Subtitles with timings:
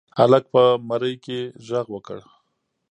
[0.19, 2.19] هلک په مرۍ کې غږ وکړ.